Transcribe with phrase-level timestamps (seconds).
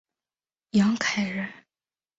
[0.71, 1.47] 杨凯人。